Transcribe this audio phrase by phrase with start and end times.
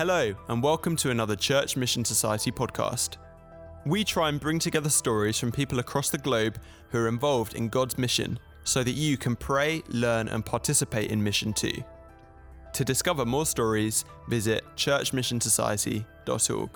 [0.00, 3.18] Hello, and welcome to another Church Mission Society podcast.
[3.84, 7.68] We try and bring together stories from people across the globe who are involved in
[7.68, 11.84] God's mission so that you can pray, learn, and participate in mission too.
[12.72, 16.70] To discover more stories, visit churchmissionsociety.org.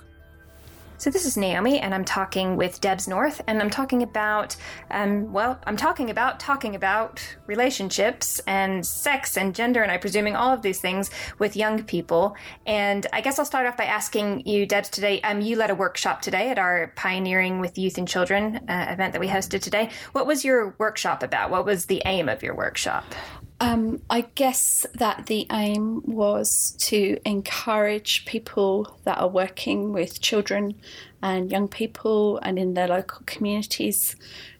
[0.97, 4.55] So, this is Naomi, and I'm talking with Debs North, and I'm talking about,
[4.89, 10.37] um, well, I'm talking about talking about relationships and sex and gender, and I'm presuming
[10.37, 12.37] all of these things with young people.
[12.65, 15.19] And I guess I'll start off by asking you, Debs, today.
[15.21, 19.11] Um, you led a workshop today at our Pioneering with Youth and Children uh, event
[19.11, 19.89] that we hosted today.
[20.13, 21.49] What was your workshop about?
[21.49, 23.03] What was the aim of your workshop?
[23.61, 30.75] Um, I guess that the aim was to encourage people that are working with children
[31.21, 34.17] and young people and in their local communities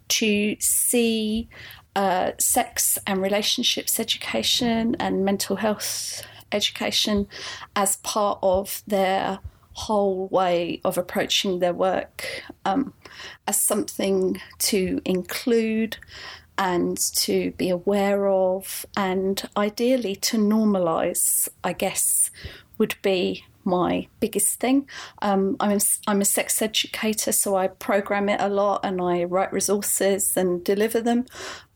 [0.07, 1.49] to see
[1.95, 6.21] uh, sex and relationships education and mental health
[6.51, 7.27] education
[7.75, 9.39] as part of their
[9.73, 12.43] whole way of approaching their work.
[12.63, 12.93] Um,
[13.45, 15.97] as something to include
[16.57, 22.31] and to be aware of, and ideally to normalize, I guess,
[22.77, 24.87] would be my biggest thing.
[25.21, 29.23] Um, I'm, a, I'm a sex educator, so I program it a lot and I
[29.23, 31.25] write resources and deliver them.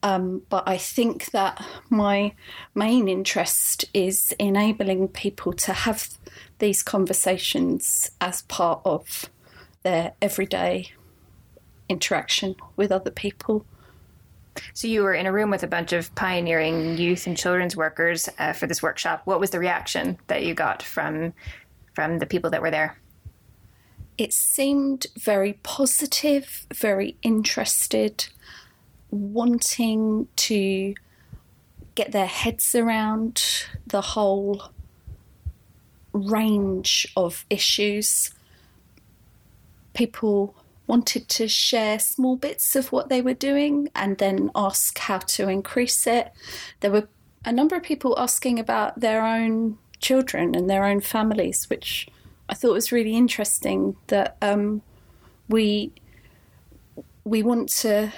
[0.04, 2.34] Um, but I think that my
[2.76, 6.10] main interest is enabling people to have
[6.60, 9.30] these conversations as part of
[9.84, 10.92] their everyday
[11.90, 13.66] interaction with other people.
[14.74, 18.30] So you were in a room with a bunch of pioneering youth and children's workers
[18.40, 19.22] uh, for this workshop.
[19.26, 21.34] What was the reaction that you got from
[21.94, 22.98] from the people that were there?
[24.18, 28.28] It seemed very positive, very interested,
[29.12, 30.94] wanting to
[31.96, 34.72] get their heads around the whole
[36.14, 38.32] range of issues.
[39.94, 40.56] People
[40.90, 45.48] wanted to share small bits of what they were doing and then ask how to
[45.48, 46.32] increase it.
[46.80, 47.08] There were
[47.46, 52.10] a number of people asking about their own children and their own families, which
[52.50, 53.96] I thought was really interesting.
[54.08, 54.82] That um,
[55.48, 55.92] we
[57.24, 58.12] we want to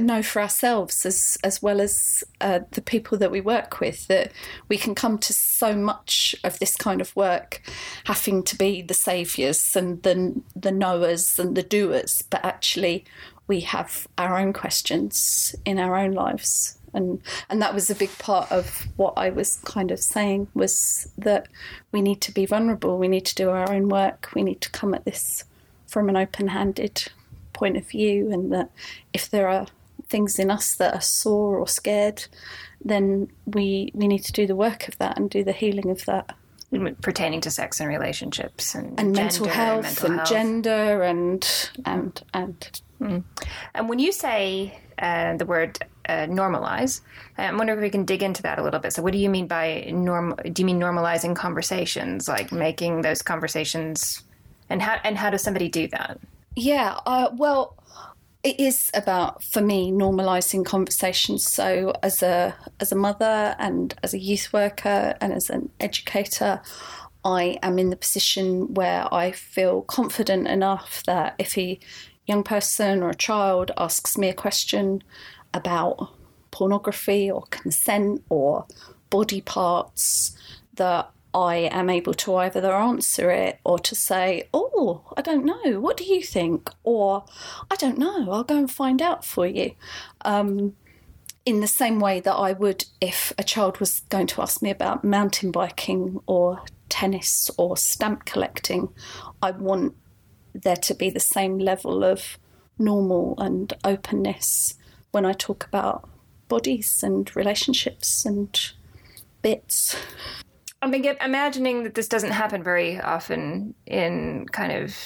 [0.00, 4.32] know for ourselves as as well as uh, the people that we work with that
[4.68, 7.62] we can come to so much of this kind of work
[8.04, 13.04] having to be the saviors and the the knowers and the doers but actually
[13.48, 16.78] we have our own questions in our own lives.
[16.92, 17.20] And
[17.50, 21.48] and that was a big part of what I was kind of saying was that
[21.92, 22.98] we need to be vulnerable.
[22.98, 24.30] We need to do our own work.
[24.34, 25.44] We need to come at this
[25.86, 27.04] from an open-handed
[27.56, 28.70] point of view and that
[29.12, 29.66] if there are
[30.08, 32.26] things in us that are sore or scared,
[32.84, 36.04] then we we need to do the work of that and do the healing of
[36.06, 36.36] that.
[37.00, 40.28] Pertaining to sex and relationships and, and mental health and, mental and health.
[40.28, 42.80] gender and and and.
[43.00, 43.24] Mm.
[43.74, 45.78] And when you say uh, the word
[46.08, 47.02] uh, normalize,
[47.38, 48.92] I'm wondering if we can dig into that a little bit.
[48.94, 50.34] So, what do you mean by norm?
[50.52, 54.22] Do you mean normalizing conversations, like making those conversations,
[54.68, 56.18] and how and how does somebody do that?
[56.56, 57.76] Yeah, uh, well,
[58.42, 61.44] it is about for me normalizing conversations.
[61.44, 66.60] So as a as a mother and as a youth worker and as an educator
[67.24, 71.78] i am in the position where i feel confident enough that if a
[72.26, 75.02] young person or a child asks me a question
[75.52, 76.10] about
[76.52, 78.64] pornography or consent or
[79.10, 80.36] body parts
[80.74, 85.80] that I am able to either answer it or to say, Oh, I don't know,
[85.80, 86.70] what do you think?
[86.82, 87.24] Or,
[87.70, 89.72] I don't know, I'll go and find out for you.
[90.22, 90.74] Um,
[91.44, 94.70] in the same way that I would if a child was going to ask me
[94.70, 98.88] about mountain biking or tennis or stamp collecting,
[99.40, 99.94] I want
[100.52, 102.38] there to be the same level of
[102.78, 104.74] normal and openness
[105.12, 106.08] when I talk about
[106.48, 108.72] bodies and relationships and
[109.42, 109.96] bits.
[110.94, 114.96] I'm imagining that this doesn't happen very often in kind of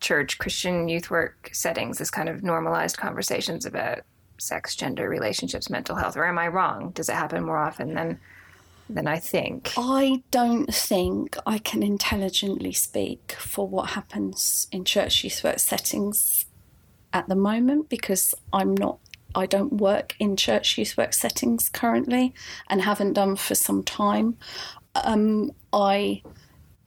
[0.00, 1.96] church Christian youth work settings.
[1.96, 4.00] This kind of normalized conversations about
[4.38, 6.16] sex, gender, relationships, mental health.
[6.16, 6.90] Or am I wrong?
[6.90, 8.20] Does it happen more often than
[8.90, 9.72] than I think?
[9.78, 16.44] I don't think I can intelligently speak for what happens in church youth work settings
[17.14, 18.98] at the moment because I'm not
[19.34, 22.34] I don't work in church youth work settings currently
[22.68, 24.36] and haven't done for some time
[24.94, 26.22] um, I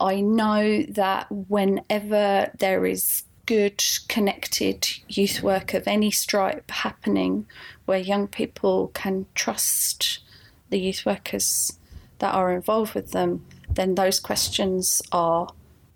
[0.00, 7.46] I know that whenever there is good connected youth work of any stripe happening
[7.86, 10.18] where young people can trust
[10.68, 11.78] the youth workers
[12.18, 15.48] that are involved with them then those questions are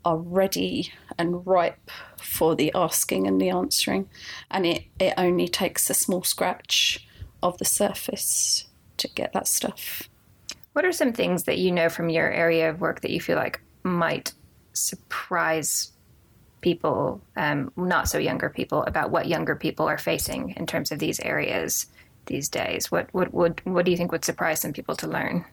[0.04, 4.08] are ready and ripe for the asking and the answering.
[4.50, 7.06] And it, it only takes a small scratch
[7.42, 8.66] of the surface
[8.96, 10.08] to get that stuff.
[10.72, 13.36] What are some things that you know from your area of work that you feel
[13.36, 14.32] like might
[14.72, 15.92] surprise
[16.60, 20.98] people, um, not so younger people, about what younger people are facing in terms of
[20.98, 21.86] these areas
[22.26, 22.90] these days?
[22.90, 25.44] What what would what do you think would surprise some people to learn?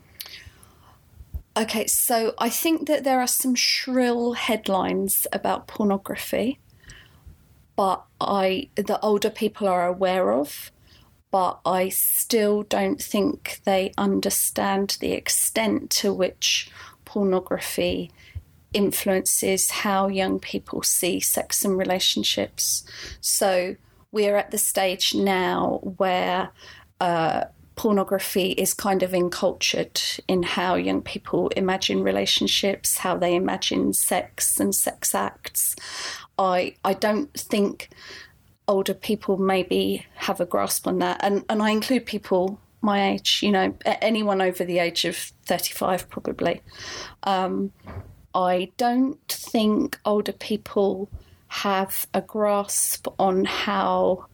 [1.58, 6.60] Okay, so I think that there are some shrill headlines about pornography,
[7.76, 10.72] but I the older people are aware of,
[11.32, 16.72] but I still don't think they understand the extent to which
[17.06, 18.12] pornography
[18.74, 22.84] influences how young people see sex and relationships.
[23.22, 23.76] So
[24.12, 26.50] we're at the stage now where
[27.00, 27.46] uh,
[27.76, 34.60] pornography is kind of encultured in how young people imagine relationships, how they imagine sex
[34.60, 35.76] and sex acts.
[36.38, 37.90] I I don't think
[38.70, 43.42] older people maybe have a grasp on that, and and I include people my age,
[43.44, 46.62] you know, anyone over the age of thirty five probably.
[47.24, 47.74] Um,
[48.34, 51.10] I don't think older people
[51.48, 54.28] have a grasp on how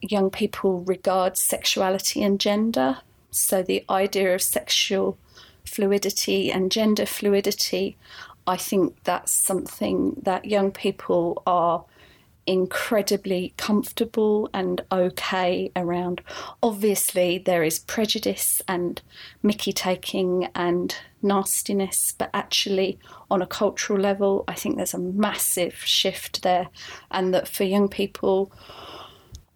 [0.00, 2.98] young people regard sexuality and gender.
[3.30, 5.18] So the idea of sexual
[5.64, 7.96] fluidity and gender fluidity,
[8.46, 11.84] I think that's something that young people are
[12.48, 16.22] incredibly comfortable and okay around.
[16.62, 19.02] Obviously, there is prejudice and
[19.42, 22.98] mickey taking and nastiness, but actually,
[23.30, 26.68] on a cultural level, I think there's a massive shift there,
[27.10, 28.50] and that for young people,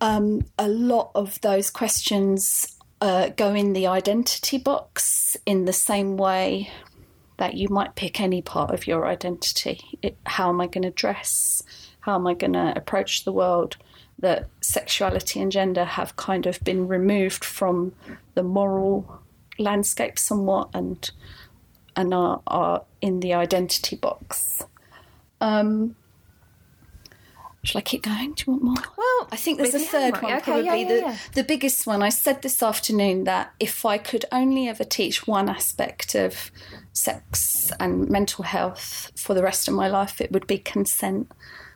[0.02, 6.18] um, a lot of those questions uh, go in the identity box in the same
[6.18, 6.70] way
[7.38, 9.98] that you might pick any part of your identity.
[10.02, 11.62] It, how am I going to dress?
[12.02, 13.76] How am I going to approach the world?
[14.19, 17.93] That sexuality and gender have kind of been removed from
[18.34, 19.20] the moral
[19.58, 21.10] landscape somewhat and
[21.96, 24.62] and are, are in the identity box.
[25.40, 25.96] Um,
[27.64, 28.32] Shall I keep going?
[28.32, 28.75] Do you want more?
[28.98, 31.16] Well, I think there's a third one, okay, probably yeah, yeah, the, yeah.
[31.34, 32.02] the biggest one.
[32.02, 36.50] I said this afternoon that if I could only ever teach one aspect of
[36.93, 41.31] sex and mental health for the rest of my life, it would be consent.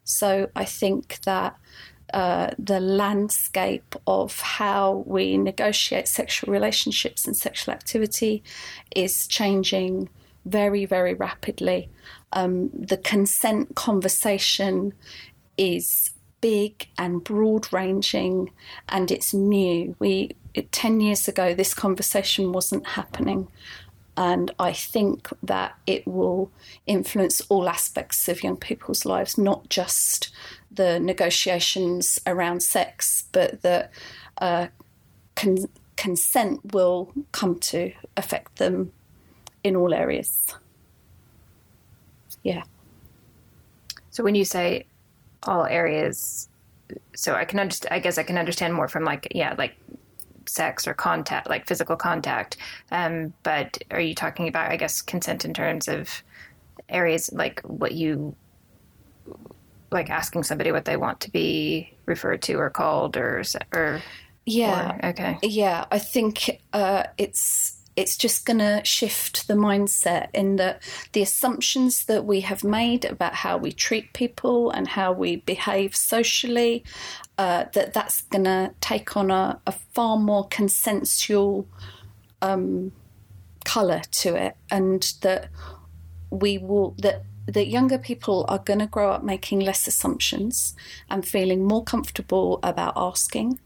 [0.06, 1.58] So I think that
[2.14, 8.44] uh, the landscape of how we negotiate sexual relationships and sexual activity
[8.94, 10.08] is changing
[10.44, 11.91] very, very rapidly.
[12.32, 14.94] Um, the consent conversation
[15.58, 18.53] is big and broad ranging
[18.88, 19.97] and it's new.
[19.99, 20.37] We
[20.70, 23.49] 10 years ago this conversation wasn't happening
[24.16, 26.50] and I think that it will
[26.86, 30.30] influence all aspects of young people's lives, not just
[30.70, 33.90] the negotiations around sex, but that
[34.38, 34.68] uh,
[35.34, 38.92] con- consent will come to affect them
[39.62, 40.46] in all areas.
[42.42, 42.62] Yeah.
[44.10, 44.86] So when you say
[45.42, 46.48] all areas,
[47.14, 47.92] so I can understand.
[47.92, 49.76] I guess I can understand more from like yeah, like
[50.48, 52.56] sex or contact, like physical contact.
[52.90, 56.22] Um, but are you talking about, I guess, consent in terms of
[56.88, 58.34] areas like what you
[59.91, 64.00] like asking somebody what they want to be referred to or called or or
[64.44, 70.29] yeah or, okay yeah i think uh, it's it's just going to shift the mindset
[70.34, 75.12] in that the assumptions that we have made about how we treat people and how
[75.12, 76.84] we behave socially
[77.38, 81.69] uh, that that's going to take on a, a, far more consensual
[82.40, 82.93] um,
[83.64, 85.48] color to it and that
[86.31, 90.74] we will that that younger people are going to grow up making less assumptions
[91.08, 93.60] and feeling more comfortable about asking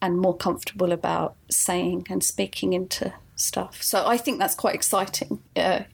[0.00, 3.82] and more comfortable about saying and speaking into stuff.
[3.82, 5.42] So I think that's quite exciting.
[5.54, 5.84] Yeah.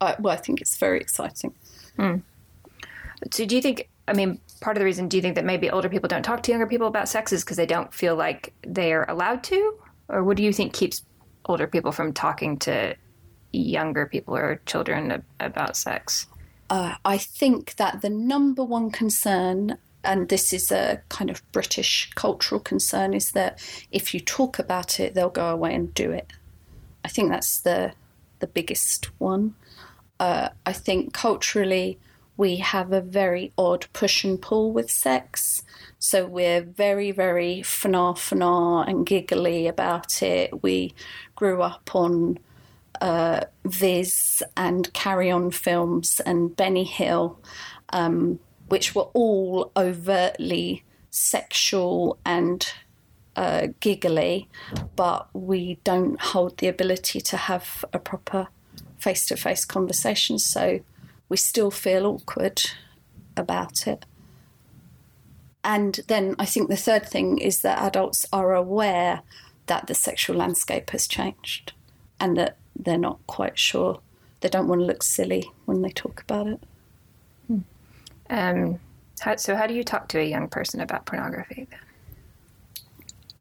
[0.00, 1.54] I, well, I think it's very exciting.
[1.98, 2.22] Mm.
[3.32, 5.68] So do you think, I mean, part of the reason do you think that maybe
[5.68, 8.54] older people don't talk to younger people about sex is because they don't feel like
[8.62, 9.78] they're allowed to?
[10.08, 11.04] Or what do you think keeps
[11.44, 12.94] older people from talking to
[13.52, 16.26] younger people or children about sex?
[16.70, 22.10] Uh, I think that the number one concern and this is a kind of British
[22.14, 26.32] cultural concern, is that if you talk about it, they'll go away and do it.
[27.04, 27.92] I think that's the
[28.40, 29.54] the biggest one.
[30.18, 31.98] Uh, I think culturally
[32.42, 35.62] we have a very odd push and pull with sex.
[36.00, 40.60] So we're very, very fna fna and giggly about it.
[40.60, 40.92] We
[41.36, 42.40] grew up on
[43.00, 47.38] uh, Viz and Carry On Films and Benny Hill,
[47.90, 52.60] um, which were all overtly sexual and
[53.36, 54.48] uh, giggly,
[54.96, 58.48] but we don't hold the ability to have a proper
[58.98, 60.40] face to face conversation.
[60.40, 60.80] So
[61.28, 62.62] we still feel awkward
[63.36, 64.04] about it.
[65.64, 69.22] And then I think the third thing is that adults are aware
[69.66, 71.72] that the sexual landscape has changed
[72.18, 74.00] and that they're not quite sure.
[74.40, 76.60] They don't want to look silly when they talk about it.
[78.32, 78.80] Um,
[79.20, 81.68] how, so, how do you talk to a young person about pornography?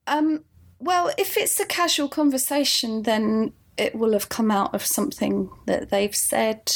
[0.05, 0.43] Um,
[0.79, 5.89] well, if it's a casual conversation, then it will have come out of something that
[5.89, 6.73] they've said.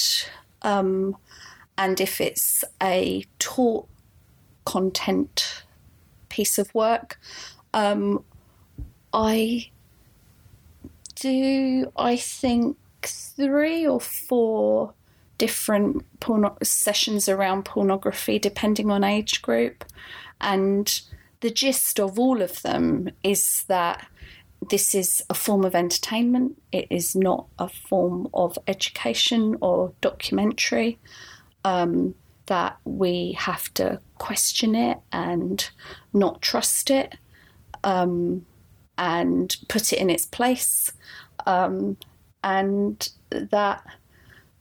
[0.66, 1.16] Um,
[1.78, 3.88] and if it's a taught
[4.66, 5.64] content
[6.30, 7.20] piece of work,
[7.74, 8.24] um,
[9.14, 9.70] I
[11.16, 14.94] do, I think, three or four
[15.38, 19.86] different porno- sessions around pornography, depending on age group.
[20.42, 21.02] And
[21.42, 24.08] the gist of all of them is that
[24.70, 31.00] this is a form of entertainment, it is not a form of education or documentary.
[31.64, 32.16] Um,
[32.48, 35.70] that we have to question it and
[36.14, 37.16] not trust it
[37.84, 38.46] um,
[38.98, 40.92] and put it in its place.
[41.46, 41.98] Um,
[42.44, 43.84] and that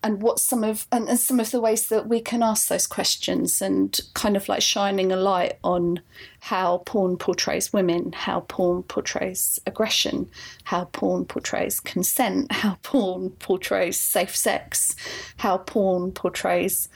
[0.04, 2.86] and what some of and, and, some of the ways that we can ask those
[2.86, 6.00] questions and kind of like shining a light on
[6.40, 10.28] how porn portrays women, how porn portrays aggression,
[10.64, 14.94] how porn portrays consent, how porn portrays safe sex,
[15.38, 16.88] how porn portrays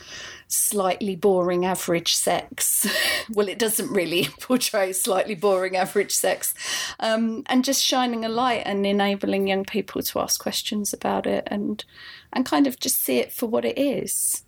[0.49, 2.87] slightly boring average sex.
[3.31, 6.55] well, it doesn't really portray slightly boring average sex.
[6.99, 11.47] Um, and just shining a light and enabling young people to ask questions about it
[11.47, 11.85] and
[12.33, 14.45] and kind of just see it for what it is.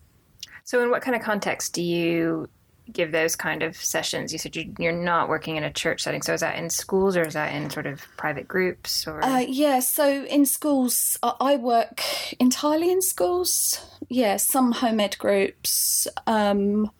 [0.64, 2.48] So, in what kind of context do you
[2.92, 4.32] give those kind of sessions?
[4.32, 7.16] You said you, are not working in a church setting, so is that in schools
[7.16, 9.06] or is that in sort of private groups?
[9.06, 12.02] Or uh, yeah, so in schools, I work
[12.38, 13.80] entirely in schools.
[14.08, 16.06] Yeah, some home ed groups.
[16.26, 16.90] Um,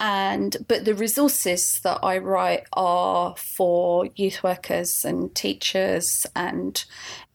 [0.00, 6.84] and but the resources that I write are for youth workers and teachers and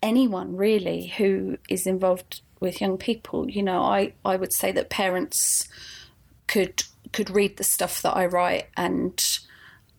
[0.01, 3.49] anyone really who is involved with young people.
[3.49, 5.67] You know, I, I would say that parents
[6.47, 6.83] could
[7.13, 9.23] could read the stuff that I write and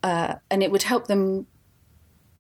[0.03, 1.47] uh, and it would help them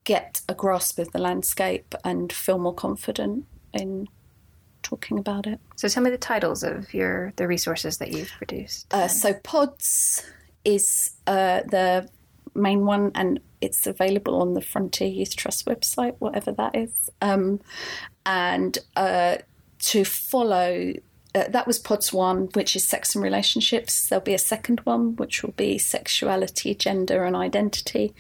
[0.04, 4.06] get a grasp of the landscape and feel more confident in
[4.82, 5.58] talking about it.
[5.76, 8.92] So tell me the titles of your the resources that you've produced.
[8.92, 10.22] Uh, so Pods
[10.64, 12.08] is uh, the
[12.54, 17.10] main one, and it's available on the Frontier Youth Trust website, whatever that is.
[17.20, 17.60] Um,
[18.26, 19.38] and uh,
[19.80, 20.92] to follow
[21.34, 24.08] uh, that was pods one, which is sex and relationships.
[24.08, 28.14] There'll be a second one, which will be sexuality, gender, and identity,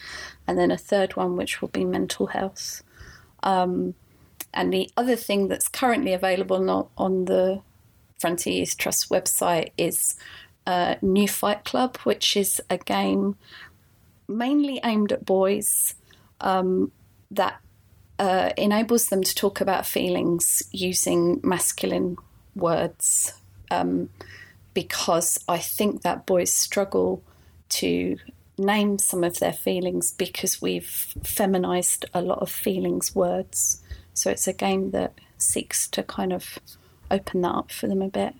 [0.46, 2.82] and then a third one, which will be mental health.
[3.42, 3.94] Um,
[4.52, 7.60] and the other thing that's currently available on the
[8.18, 10.16] Frontier Youth Trust website is
[10.66, 13.36] uh, New Fight Club, which is a game
[14.26, 15.94] mainly aimed at boys
[16.40, 16.90] um,
[17.30, 17.60] that
[18.18, 22.16] uh, enables them to talk about feelings using masculine
[22.54, 23.34] words
[23.70, 24.10] um,
[24.72, 27.22] because I think that boys struggle
[27.70, 28.16] to
[28.56, 33.82] name some of their feelings because we've feminized a lot of feelings words.
[34.12, 36.58] So it's a game that seeks to kind of
[37.10, 38.34] open that up for them a bit.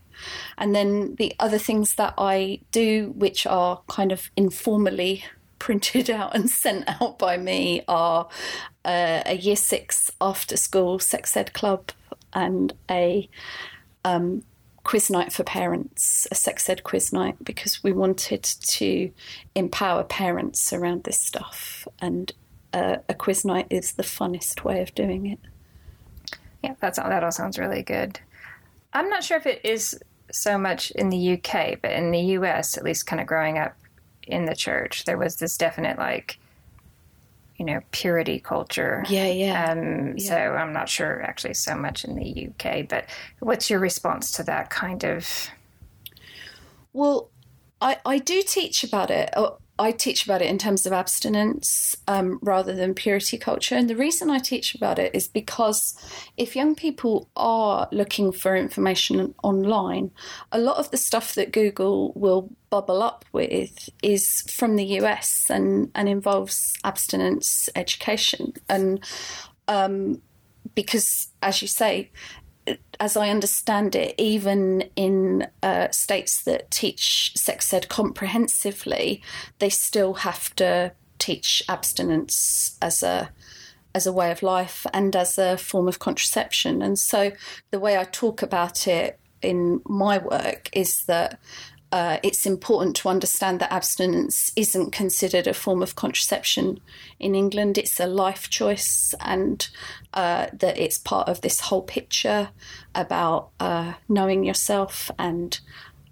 [0.56, 5.24] And then the other things that I do, which are kind of informally
[5.58, 8.28] printed out and sent out by me, are
[8.84, 11.90] uh, a year six after school sex ed club
[12.32, 13.28] and a
[14.04, 14.42] um,
[14.84, 19.10] quiz night for parents, a sex ed quiz night, because we wanted to
[19.54, 21.88] empower parents around this stuff.
[22.00, 22.32] And
[22.72, 25.38] uh, a quiz night is the funnest way of doing it.
[26.62, 28.20] Yeah, that's all, that all sounds really good.
[28.92, 29.98] I'm not sure if it is
[30.30, 33.76] so much in the UK, but in the US, at least kind of growing up
[34.26, 36.38] in the church, there was this definite like
[37.56, 39.04] you know purity culture.
[39.08, 39.70] Yeah, yeah.
[39.70, 40.28] Um, yeah.
[40.28, 43.06] So I'm not sure actually so much in the UK, but
[43.40, 45.48] what's your response to that kind of?
[46.92, 47.30] Well,
[47.80, 49.30] I I do teach about it.
[49.78, 53.74] I teach about it in terms of abstinence um, rather than purity culture.
[53.74, 55.94] And the reason I teach about it is because
[56.36, 60.12] if young people are looking for information online,
[60.52, 65.50] a lot of the stuff that Google will bubble up with is from the US
[65.50, 68.52] and, and involves abstinence education.
[68.68, 69.04] And
[69.66, 70.22] um,
[70.76, 72.10] because, as you say,
[73.00, 79.22] as I understand it, even in uh, states that teach sex ed comprehensively,
[79.58, 83.30] they still have to teach abstinence as a
[83.94, 86.82] as a way of life and as a form of contraception.
[86.82, 87.30] And so
[87.70, 91.38] the way I talk about it in my work is that
[91.94, 96.80] uh, it's important to understand that abstinence isn't considered a form of contraception
[97.20, 97.78] in England.
[97.78, 99.68] It's a life choice, and
[100.12, 102.48] uh, that it's part of this whole picture
[102.96, 105.60] about uh, knowing yourself and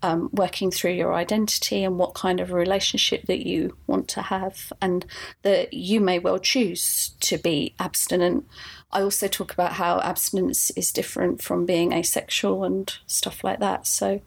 [0.05, 4.23] um, working through your identity and what kind of a relationship that you want to
[4.23, 5.05] have, and
[5.43, 8.47] that you may well choose to be abstinent.
[8.93, 13.87] I also talk about how abstinence is different from being asexual and stuff like that.
[13.87, 14.21] So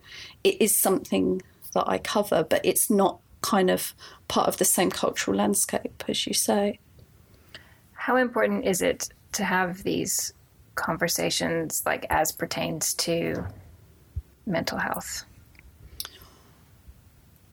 [0.43, 1.41] it is something
[1.74, 3.93] that I cover, but it's not kind of
[4.27, 6.79] part of the same cultural landscape, as you say.
[7.93, 10.34] How important is it to have these
[10.75, 13.45] conversations, like as pertains to
[14.45, 15.25] mental health?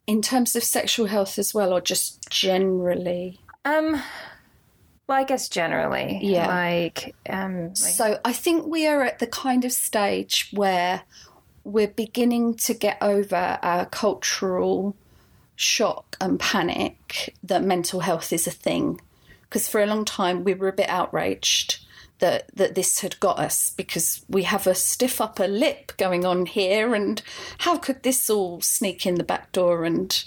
[0.06, 3.40] in terms of sexual health as well, or just generally?
[3.64, 4.02] Um,
[5.12, 6.46] well, I guess generally, yeah.
[6.46, 7.76] Like, um, like...
[7.76, 11.02] so I think we are at the kind of stage where
[11.64, 14.96] we're beginning to get over our cultural
[15.54, 19.02] shock and panic that mental health is a thing.
[19.42, 21.84] Because for a long time we were a bit outraged
[22.20, 26.46] that that this had got us because we have a stiff upper lip going on
[26.46, 27.20] here and
[27.58, 30.24] how could this all sneak in the back door and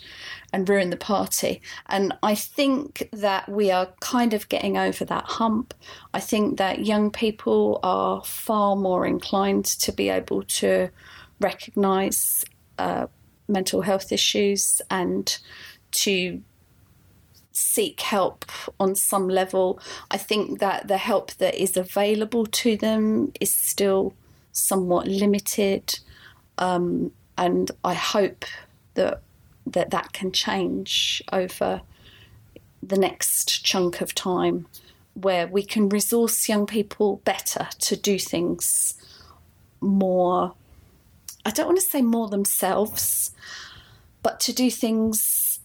[0.56, 5.26] and ruin the party and i think that we are kind of getting over that
[5.26, 5.74] hump
[6.14, 10.90] i think that young people are far more inclined to be able to
[11.42, 12.46] recognize
[12.80, 13.06] uh,
[13.50, 15.38] mental health issues and
[15.92, 16.42] to
[17.52, 18.46] seek help
[18.80, 19.80] on some level.
[20.12, 24.14] I think that the help that is available to them is still
[24.52, 26.00] somewhat limited,
[26.58, 28.46] um, and I hope
[28.96, 29.22] that
[29.66, 31.82] that that can change over
[32.82, 34.68] the next chunk of time,
[35.14, 38.94] where we can resource young people better to do things
[39.82, 40.54] more.
[41.46, 43.32] I don't want to say more themselves,
[44.22, 45.60] but to do things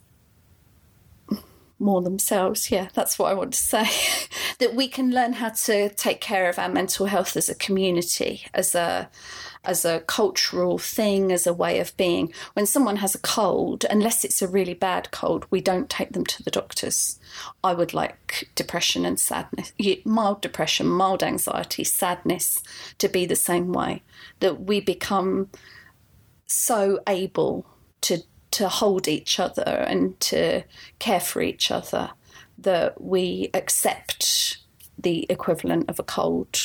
[1.81, 2.71] more themselves.
[2.71, 3.87] Yeah, that's what I want to say.
[4.61, 8.47] that we can learn how to take care of our mental health as a community,
[8.55, 9.11] as a
[9.63, 12.33] as a cultural thing, as a way of being.
[12.55, 16.25] When someone has a cold, unless it's a really bad cold, we don't take them
[16.25, 17.19] to the doctors.
[17.63, 19.75] I would like depression and sadness,
[20.07, 22.63] mild depression, mild anxiety, sadness
[22.97, 24.03] to be the same way.
[24.41, 25.51] That we become
[26.47, 27.67] so able
[28.03, 30.65] to to hold each other and to
[30.99, 32.11] care for each other
[32.61, 34.59] that we accept
[34.99, 36.59] the equivalent of a cold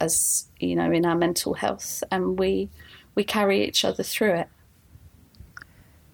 [0.00, 2.68] as you know in our mental health and we
[3.14, 4.48] we carry each other through it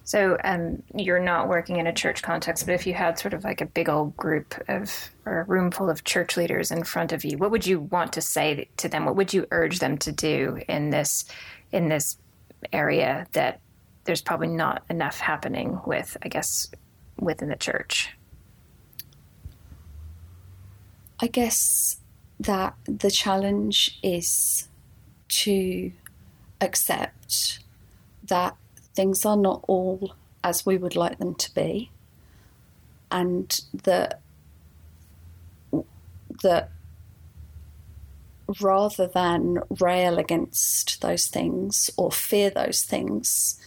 [0.05, 3.45] so um, you're not working in a church context, but if you had sort of
[3.45, 4.93] like a big old group of
[5.25, 8.15] or a room full of church leaders in front of you, what would you want
[8.15, 9.05] to say to them?
[9.05, 11.27] What would you urge them to do in this
[11.71, 12.17] in this
[12.73, 13.61] area that
[14.05, 16.71] there's probably not enough happening with, I guess,
[17.19, 18.11] within the church.
[21.23, 21.99] I guess
[22.39, 24.69] that the challenge is
[25.29, 25.93] to
[26.61, 27.59] accept
[28.27, 28.57] that
[28.95, 31.91] things are not all as we would like them to be,
[33.11, 34.21] and that
[36.43, 36.71] that
[38.61, 43.61] rather than rail against those things or fear those things,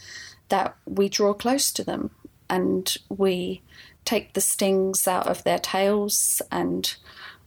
[0.49, 2.09] that we draw close to them
[2.49, 3.61] and we
[4.05, 6.95] take the stings out of their tails and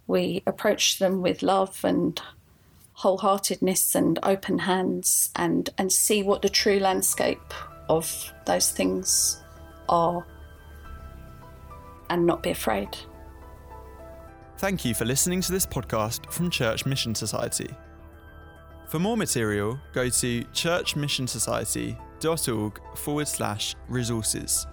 [0.07, 2.21] we approach them with love and
[2.99, 7.53] wholeheartedness and open hands and, and see what the true landscape
[7.89, 9.43] of those things
[9.89, 10.27] are
[12.09, 12.89] and not be afraid.
[14.59, 17.71] Thank you for listening to this podcast from Church Mission Society.
[18.89, 24.67] For more material, go to churchmissionsociety.org forward slash resources.